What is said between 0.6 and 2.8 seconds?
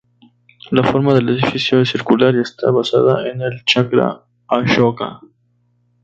La forma del edificio es circular y está